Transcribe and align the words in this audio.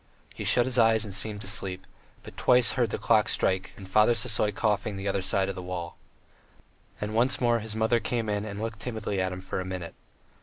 He 0.33 0.45
shut 0.45 0.65
his 0.65 0.79
eyes 0.79 1.05
and 1.05 1.13
seemed 1.13 1.41
to 1.41 1.47
sleep, 1.47 1.85
but 2.23 2.35
twice 2.35 2.71
heard 2.71 2.89
the 2.89 2.97
clock 2.97 3.29
strike 3.29 3.71
and 3.77 3.87
Father 3.87 4.15
Sisoy 4.15 4.51
coughing 4.51 4.97
the 4.97 5.07
other 5.07 5.21
side 5.21 5.47
of 5.47 5.53
the 5.53 5.61
wall. 5.61 5.95
And 6.99 7.13
once 7.13 7.39
more 7.39 7.59
his 7.59 7.75
mother 7.75 7.99
came 7.99 8.27
in 8.27 8.43
and 8.43 8.59
looked 8.59 8.79
timidly 8.79 9.21
at 9.21 9.31
him 9.31 9.41
for 9.41 9.59
a 9.59 9.63
minute. 9.65 9.93